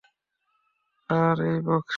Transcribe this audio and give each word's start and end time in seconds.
আর 1.09 1.37
ওই 1.41 1.57
বক্সে? 1.67 1.89